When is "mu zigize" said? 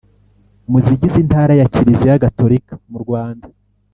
0.71-1.15